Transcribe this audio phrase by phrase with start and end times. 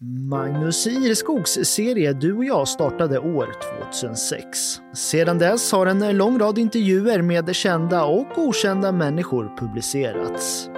[0.00, 3.48] Magnus Ireskogs serie Du och jag startade år
[3.90, 4.80] 2006.
[4.94, 10.70] Sedan dess har en lång rad intervjuer med kända och okända människor publicerats.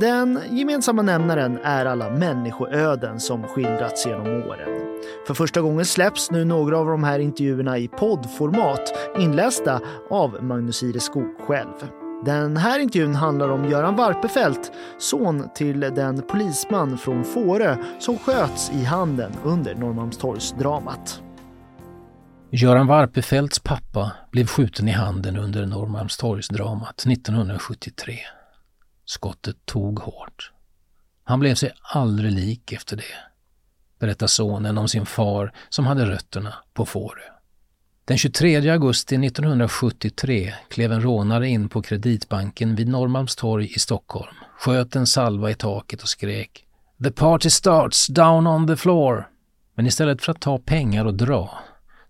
[0.00, 5.00] Den gemensamma nämnaren är alla människoöden som skildrats genom åren.
[5.26, 9.80] För första gången släpps nu några av de här intervjuerna i poddformat inlästa
[10.10, 12.07] av Magnus Ireskog själv.
[12.24, 18.70] Den här intervjun handlar om Göran Warpefelt, son till den polisman från Fårö som sköts
[18.70, 21.22] i handen under Norrmalmstorgsdramat.
[22.50, 28.18] Göran Warpefelts pappa blev skjuten i handen under Norrmalmstorgsdramat 1973.
[29.04, 30.52] Skottet tog hårt.
[31.24, 33.14] Han blev sig aldrig lik efter det,
[34.00, 37.37] berättar sonen om sin far som hade rötterna på Fårö.
[38.08, 44.96] Den 23 augusti 1973 klev en rånare in på Kreditbanken vid Norrmalmstorg i Stockholm, sköt
[44.96, 46.64] en salva i taket och skrek
[47.04, 49.28] “The party starts down on the floor”.
[49.74, 51.58] Men istället för att ta pengar och dra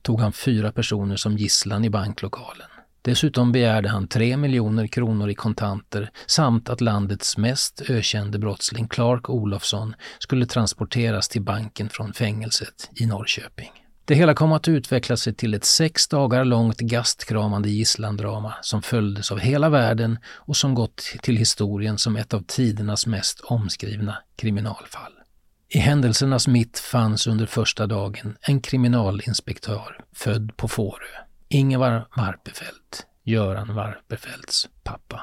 [0.02, 2.68] tog han fyra personer som gisslan i banklokalen.
[3.02, 9.30] Dessutom begärde han 3 miljoner kronor i kontanter samt att landets mest ökände brottsling Clark
[9.30, 13.87] Olofsson skulle transporteras till banken från fängelset i Norrköping.
[14.08, 19.32] Det hela kom att utveckla sig till ett sex dagar långt gastkramande gisslandrama som följdes
[19.32, 25.12] av hela världen och som gått till historien som ett av tidernas mest omskrivna kriminalfall.
[25.68, 31.06] I händelsernas mitt fanns under första dagen en kriminalinspektör född på Fårö,
[31.48, 35.22] Ingemar Warpefelt, Göran Warpefelts pappa.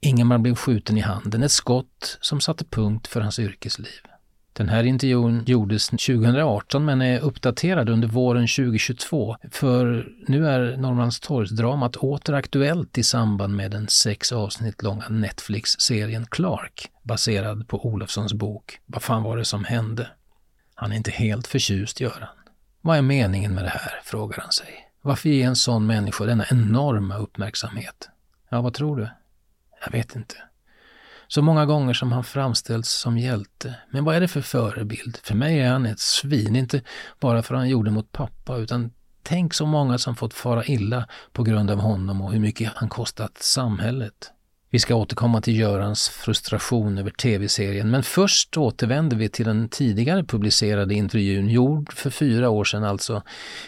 [0.00, 4.07] Ingemar blev skjuten i handen, ett skott som satte punkt för hans yrkesliv.
[4.58, 11.96] Den här intervjun gjordes 2018 men är uppdaterad under våren 2022 för nu är Norrmalmstorgsdramat
[11.96, 18.80] åter aktuellt i samband med den sex avsnitt långa Netflix-serien Clark baserad på Olofssons bok
[18.86, 20.08] Vad fan var det som hände?
[20.74, 22.28] Han är inte helt förtjust, Göran.
[22.80, 24.00] Vad är meningen med det här?
[24.04, 24.90] frågar han sig.
[25.02, 28.08] Varför ge en sån människa denna enorma uppmärksamhet?
[28.48, 29.08] Ja, vad tror du?
[29.84, 30.36] Jag vet inte.
[31.28, 33.74] Så många gånger som han framställts som hjälte.
[33.90, 35.18] Men vad är det för förebild?
[35.22, 36.82] För mig är han ett svin, inte
[37.20, 38.90] bara för vad han gjorde mot pappa, utan
[39.22, 42.88] tänk så många som fått fara illa på grund av honom och hur mycket han
[42.88, 44.32] kostat samhället.
[44.70, 50.24] Vi ska återkomma till Görans frustration över tv-serien, men först återvänder vi till den tidigare
[50.24, 53.22] publicerade intervjun gjord för fyra år sedan alltså,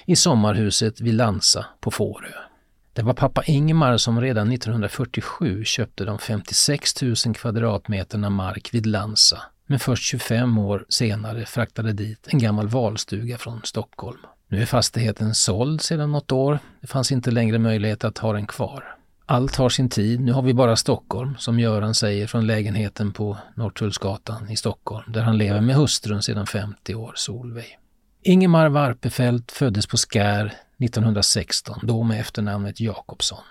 [0.06, 2.49] i sommarhuset vid Lansa på Fårö.
[2.92, 9.42] Det var pappa Ingmar som redan 1947 köpte de 56 000 kvadratmeterna mark vid Lansa,
[9.66, 14.18] men först 25 år senare fraktade dit en gammal valstuga från Stockholm.
[14.48, 16.58] Nu är fastigheten såld sedan något år.
[16.80, 18.96] Det fanns inte längre möjlighet att ha den kvar.
[19.26, 20.20] Allt har sin tid.
[20.20, 25.22] Nu har vi bara Stockholm, som Göran säger från lägenheten på Norrtullsgatan i Stockholm, där
[25.22, 27.78] han lever med hustrun sedan 50 år, Solveig.
[28.22, 33.42] Ingemar Warpefelt föddes på Skär 1916, då med efternamnet Jakobsson.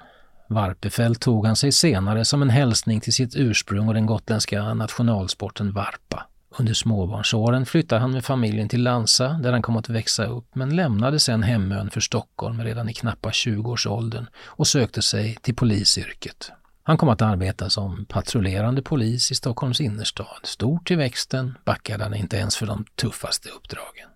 [0.47, 5.71] Varpefält tog han sig senare som en hälsning till sitt ursprung och den gotländska nationalsporten
[5.71, 6.25] varpa.
[6.57, 10.75] Under småbarnsåren flyttade han med familjen till Lansa där han kom att växa upp men
[10.75, 16.51] lämnade sedan hemön för Stockholm redan i knappa 20-årsåldern och sökte sig till polisyrket.
[16.83, 20.39] Han kom att arbeta som patrullerande polis i Stockholms innerstad.
[20.43, 24.09] Stor till växten backade han inte ens för de tuffaste uppdragen.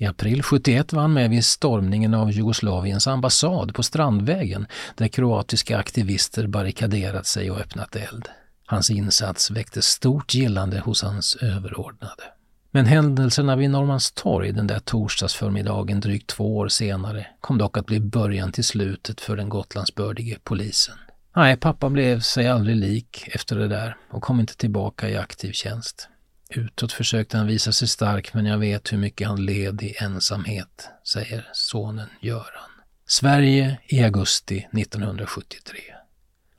[0.00, 4.66] I april 71 var han med vid stormningen av Jugoslaviens ambassad på Strandvägen
[4.96, 8.28] där kroatiska aktivister barrikaderat sig och öppnat eld.
[8.66, 12.22] Hans insats väckte stort gillande hos hans överordnade.
[12.70, 18.00] Men händelserna vid Norrmalmstorg den där torsdagsförmiddagen drygt två år senare kom dock att bli
[18.00, 20.96] början till slutet för den gotlandsbördige polisen.
[21.36, 25.52] Nej, pappa blev sig aldrig lik efter det där och kom inte tillbaka i aktiv
[25.52, 26.08] tjänst.
[26.54, 30.88] Utåt försökte han visa sig stark men jag vet hur mycket han led i ensamhet,
[31.12, 32.70] säger sonen Göran.
[33.06, 35.80] Sverige i augusti 1973.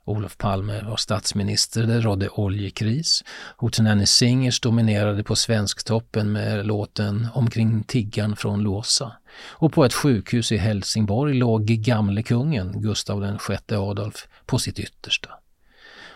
[0.04, 3.24] Olof Palme var statsminister, det rådde oljekris.
[3.56, 9.12] Hootenanny Singers dominerade på Svensktoppen med låten Omkring tiggan från Låsa.
[9.48, 15.30] Och på ett sjukhus i Helsingborg låg gamle kungen, Gustav VI Adolf, på sitt yttersta.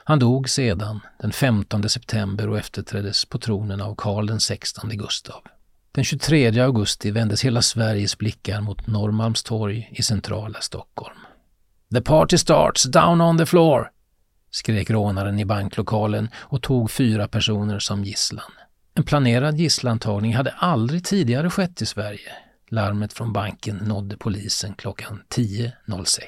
[0.06, 5.43] Han dog sedan den 15 september och efterträddes på tronen av Karl den 16 Gustav.
[5.93, 11.17] Den 23 augusti vändes hela Sveriges blickar mot Norrmalmstorg i centrala Stockholm.
[11.95, 13.91] The party starts down on the floor!
[14.51, 18.53] skrek rånaren i banklokalen och tog fyra personer som gisslan.
[18.95, 22.33] En planerad gisslantagning hade aldrig tidigare skett i Sverige.
[22.69, 26.21] Larmet från banken nådde polisen klockan 10.06.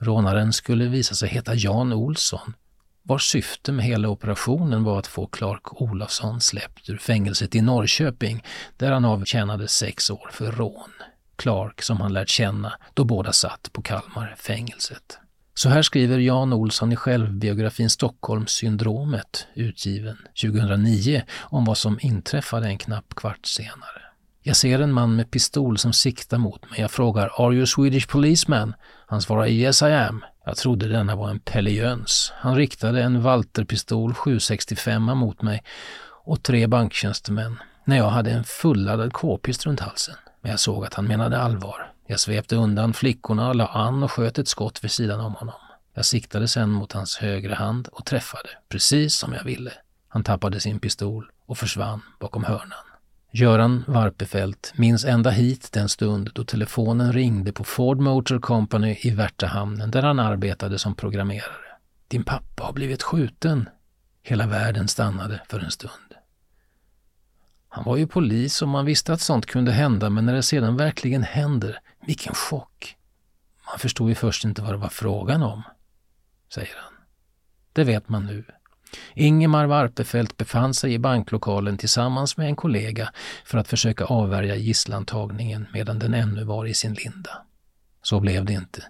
[0.00, 2.54] Rånaren skulle visa sig heta Jan Olsson
[3.02, 8.44] vars syfte med hela operationen var att få Clark Olofsson släppt ur fängelset i Norrköping
[8.76, 10.90] där han avtjänade sex år för rån.
[11.36, 15.18] Clark som han lärt känna då båda satt på Kalmarfängelset.
[15.54, 22.78] Så här skriver Jan Olsson i självbiografin Stockholmssyndromet, utgiven 2009, om vad som inträffade en
[22.78, 24.02] knapp kvart senare.
[24.42, 26.80] Jag ser en man med pistol som siktar mot mig.
[26.80, 28.74] Jag frågar “Are you a Swedish policeman?”
[29.06, 30.24] Han svarar “Yes I am”.
[30.44, 32.32] Jag trodde denna var en Pelle Jöns.
[32.36, 35.62] Han riktade en Walterpistol 765 mot mig
[36.24, 40.14] och tre banktjänstemän när jag hade en fulladdad k-pist runt halsen.
[40.40, 41.92] Men jag såg att han menade allvar.
[42.06, 45.54] Jag svepte undan flickorna, la an och sköt ett skott vid sidan om honom.
[45.94, 49.72] Jag siktade sen mot hans högra hand och träffade, precis som jag ville.
[50.08, 52.91] Han tappade sin pistol och försvann bakom hörnan.
[53.34, 59.10] Göran Warpefelt minns ända hit den stund då telefonen ringde på Ford Motor Company i
[59.10, 61.78] Värtahamnen där han arbetade som programmerare.
[62.08, 63.68] Din pappa har blivit skjuten.
[64.22, 66.14] Hela världen stannade för en stund.
[67.68, 70.76] Han var ju polis och man visste att sånt kunde hända men när det sedan
[70.76, 72.96] verkligen händer, vilken chock.
[73.70, 75.62] Man förstod ju först inte vad det var frågan om,
[76.54, 76.92] säger han.
[77.72, 78.44] Det vet man nu.
[79.14, 83.08] Ingemar Warpefelt befann sig i banklokalen tillsammans med en kollega
[83.44, 87.30] för att försöka avvärja gisslantagningen medan den ännu var i sin linda.
[88.02, 88.84] Så blev det inte.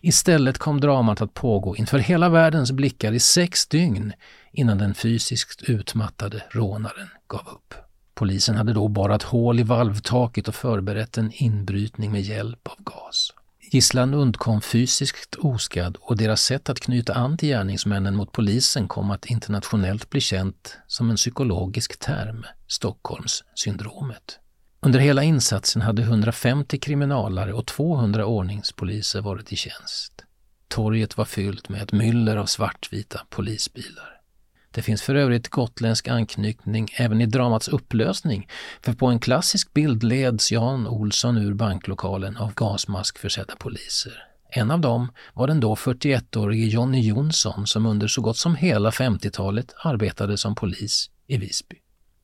[0.00, 4.12] Istället kom dramat att pågå inför hela världens blickar i sex dygn
[4.52, 7.74] innan den fysiskt utmattade rånaren gav upp.
[8.14, 13.32] Polisen hade då borrat hål i valvtaket och förberett en inbrytning med hjälp av gas.
[13.70, 19.10] Gisslan undkom fysiskt oskadd och deras sätt att knyta an till gärningsmännen mot polisen kom
[19.10, 24.38] att internationellt bli känt som en psykologisk term, Stockholmssyndromet.
[24.80, 30.24] Under hela insatsen hade 150 kriminalare och 200 ordningspoliser varit i tjänst.
[30.68, 34.17] Torget var fyllt med ett myller av svartvita polisbilar.
[34.70, 38.48] Det finns för övrigt gotländsk anknytning även i dramats upplösning,
[38.82, 44.24] för på en klassisk bild leds Jan Olsson ur banklokalen av gasmaskförsedda poliser.
[44.50, 48.90] En av dem var den då 41-årige Jonny Jonsson som under så gott som hela
[48.90, 51.76] 50-talet arbetade som polis i Visby.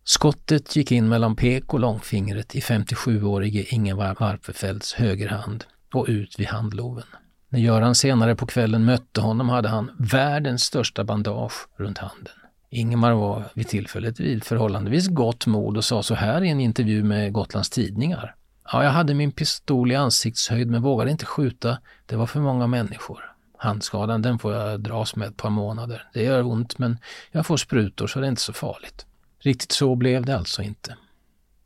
[0.05, 5.65] Skottet gick in mellan pek och långfingret i 57-årige Ingemar Warpefeldts högerhand
[5.95, 7.07] och ut vid handloven.
[7.55, 12.33] När Göran senare på kvällen mötte honom hade han världens största bandage runt handen.
[12.71, 17.05] Ingemar var vid tillfället vid förhållandevis gott mod och sa så här i en intervju
[17.05, 18.35] med Gotlands Tidningar.
[18.73, 21.79] Ja, jag hade min pistol i ansiktshöjd men vågade inte skjuta.
[22.07, 23.35] Det var för många människor.
[23.59, 26.09] Handskadan den får jag dras med ett par månader.
[26.13, 26.99] Det gör ont men
[27.33, 29.07] jag får sprutor så det är inte så farligt.
[29.39, 30.97] Riktigt så blev det alltså inte.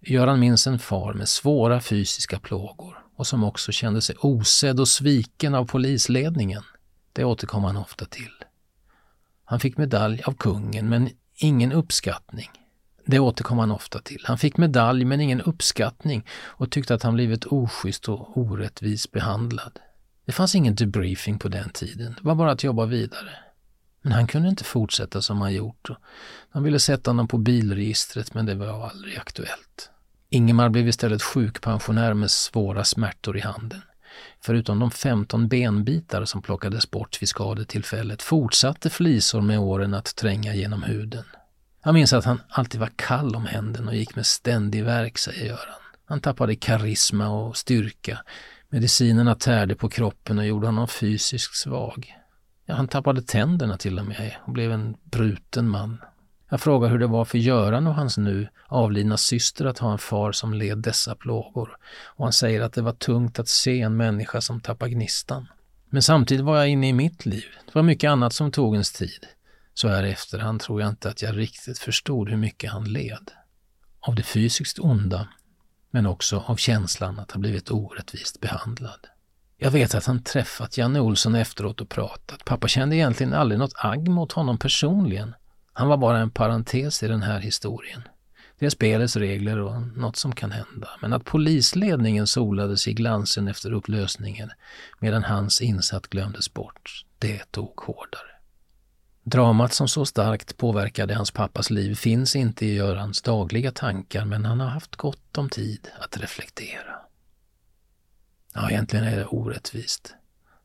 [0.01, 4.89] Göran minns en far med svåra fysiska plågor och som också kände sig osedd och
[4.89, 6.63] sviken av polisledningen.
[7.13, 8.31] Det återkom han ofta till.
[9.45, 12.51] Han fick medalj av kungen men ingen uppskattning.
[13.07, 14.23] Det återkom han ofta till.
[14.25, 19.79] Han fick medalj men ingen uppskattning och tyckte att han blivit oschysst och orättvis behandlad.
[20.25, 22.15] Det fanns ingen debriefing på den tiden.
[22.19, 23.31] Det var bara att jobba vidare.
[24.03, 25.89] Men han kunde inte fortsätta som han gjort.
[26.53, 29.91] De ville sätta honom på bilregistret men det var aldrig aktuellt.
[30.31, 33.83] Ingemar blev istället sjukpensionär med svåra smärtor i handen.
[34.41, 40.55] Förutom de 15 benbitar som plockades bort vid skadetillfället fortsatte flisor med åren att tränga
[40.55, 41.25] genom huden.
[41.81, 45.47] Han minns att han alltid var kall om händerna och gick med ständig värk, säger
[45.47, 45.81] Göran.
[46.05, 48.19] Han tappade karisma och styrka.
[48.69, 52.15] Medicinerna tärde på kroppen och gjorde honom fysiskt svag.
[52.67, 55.99] Ja, han tappade tänderna till och med och blev en bruten man.
[56.51, 59.99] Jag frågar hur det var för Göran och hans nu avlidna syster att ha en
[59.99, 63.97] far som led dessa plågor och han säger att det var tungt att se en
[63.97, 65.49] människa som tappar gnistan.
[65.91, 67.45] Men samtidigt var jag inne i mitt liv.
[67.67, 69.27] Det var mycket annat som tog ens tid.
[69.75, 73.31] Så här i efterhand tror jag inte att jag riktigt förstod hur mycket han led.
[74.01, 75.29] Av det fysiskt onda,
[75.91, 79.07] men också av känslan att ha blivit orättvist behandlad.
[79.57, 82.45] Jag vet att han träffat Janne Olsson efteråt och pratat.
[82.45, 85.35] Pappa kände egentligen aldrig något agg mot honom personligen.
[85.79, 88.03] Han var bara en parentes i den här historien.
[88.59, 90.89] Det är spelets regler och något som kan hända.
[91.01, 94.51] Men att polisledningen solades i glansen efter upplösningen
[94.99, 98.31] medan hans insats glömdes bort, det tog hårdare.
[99.23, 104.45] Dramat som så starkt påverkade hans pappas liv finns inte i Görans dagliga tankar men
[104.45, 106.95] han har haft gott om tid att reflektera.
[108.55, 110.15] Ja, egentligen är det orättvist.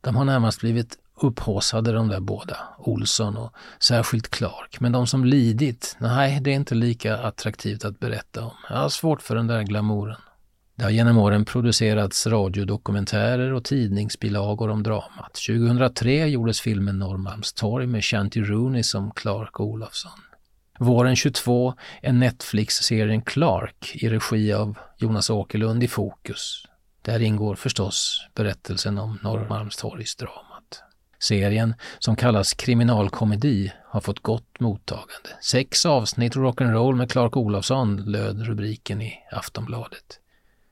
[0.01, 4.80] De har närmast blivit upphåsade de där båda, Olsson och särskilt Clark.
[4.80, 8.51] Men de som lidit, nej, det är inte lika attraktivt att berätta om.
[8.70, 10.22] Jag har svårt för den där glamouren.
[10.75, 15.34] Det har genom åren producerats radiodokumentärer och tidningsbilagor om dramat.
[15.48, 20.20] 2003 gjordes filmen Norrmalmstorg med Shanti Rooney som Clark Olofsson.
[20.80, 26.65] Våren 22 är Netflix-serien Clark i regi av Jonas Åkerlund i fokus.
[27.01, 30.52] Där ingår förstås berättelsen om Norrmalmstorgs drama.
[31.24, 35.30] Serien, som kallas kriminalkomedi, har fått gott mottagande.
[35.42, 40.20] Sex avsnitt rock'n'roll med Clark Olofsson löd rubriken i Aftonbladet.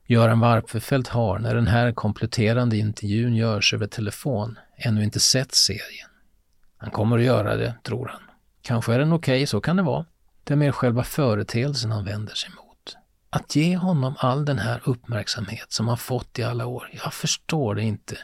[0.06, 6.08] Göran Warpfefelt har, när den här kompletterande intervjun görs över telefon, ännu inte sett serien.
[6.76, 8.22] Han kommer att göra det, tror han.
[8.62, 10.06] Kanske är den okej, okay, så kan det vara.
[10.44, 12.96] Det är mer själva företeelsen han vänder sig mot.
[13.30, 17.74] Att ge honom all den här uppmärksamhet som han fått i alla år, jag förstår
[17.74, 18.18] det inte.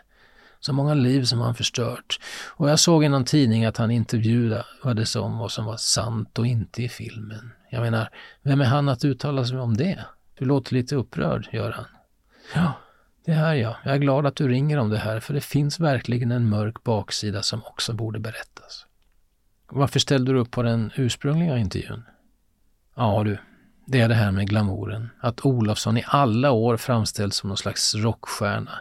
[0.60, 2.20] Så många liv som han förstört.
[2.56, 6.46] Och jag såg i någon tidning att han intervjuades om vad som var sant och
[6.46, 7.50] inte i filmen.
[7.70, 8.08] Jag menar,
[8.42, 10.04] vem är han att uttala sig om det?
[10.38, 11.86] Du låter lite upprörd, gör han.
[12.54, 12.72] Ja,
[13.24, 13.76] det är jag.
[13.84, 16.82] Jag är glad att du ringer om det här, för det finns verkligen en mörk
[16.84, 18.86] baksida som också borde berättas.
[19.70, 22.02] Varför ställde du upp på den ursprungliga intervjun?
[22.96, 23.38] Ja du,
[23.86, 25.10] det är det här med glamouren.
[25.20, 28.80] Att Olofsson i alla år framställts som någon slags rockstjärna.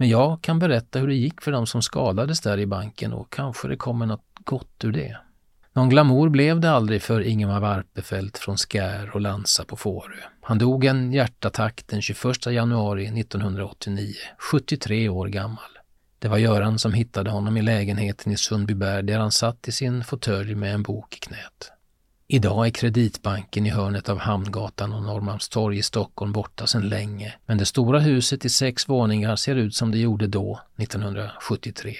[0.00, 3.32] Men jag kan berätta hur det gick för dem som skadades där i banken och
[3.32, 5.16] kanske det kommer något gott ur det.
[5.72, 10.16] Någon glamour blev det aldrig för Ingemar Warpefelt från Skär och Lansa på Fårö.
[10.42, 14.14] Han dog en hjärtattack den 21 januari 1989,
[14.52, 15.78] 73 år gammal.
[16.18, 20.04] Det var Göran som hittade honom i lägenheten i Sundbyberg där han satt i sin
[20.04, 21.72] fåtölj med en bok i knät.
[22.30, 27.58] Idag är Kreditbanken i hörnet av Hamngatan och Norrmalmstorg i Stockholm borta sedan länge, men
[27.58, 31.96] det stora huset i sex våningar ser ut som det gjorde då, 1973.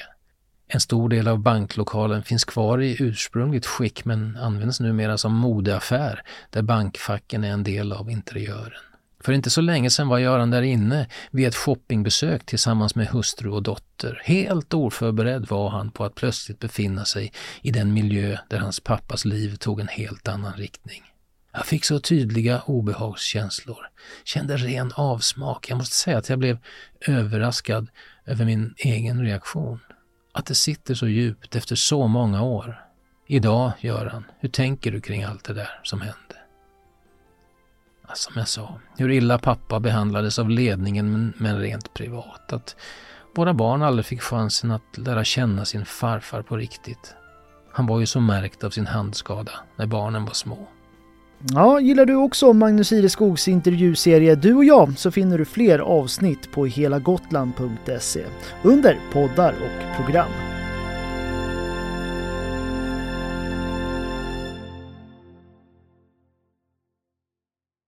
[0.66, 6.22] En stor del av banklokalen finns kvar i ursprungligt skick men används numera som modeaffär
[6.50, 8.82] där bankfacken är en del av interiören.
[9.20, 13.50] För inte så länge sedan var Göran där inne vid ett shoppingbesök tillsammans med hustru
[13.50, 14.22] och dotter.
[14.24, 17.32] Helt oförberedd var han på att plötsligt befinna sig
[17.62, 21.02] i den miljö där hans pappas liv tog en helt annan riktning.
[21.52, 23.88] Jag fick så tydliga obehagskänslor,
[24.24, 25.70] kände ren avsmak.
[25.70, 26.58] Jag måste säga att jag blev
[27.00, 27.88] överraskad
[28.26, 29.80] över min egen reaktion.
[30.32, 32.84] Att det sitter så djupt efter så många år.
[33.26, 36.27] Idag, Göran, hur tänker du kring allt det där som hände?
[38.08, 42.52] Alltså, som jag sa, hur illa pappa behandlades av ledningen men, rent privat.
[42.52, 42.76] Att
[43.34, 47.14] våra barn aldrig fick chansen att lära känna sin farfar på riktigt.
[47.72, 50.68] Han var ju så märkt av sin handskada när barnen var små.
[51.40, 56.52] Ja, gillar du också Magnus Ireskogs intervjuserie Du och jag så finner du fler avsnitt
[56.52, 58.24] på helagotland.se
[58.62, 60.47] under poddar och program.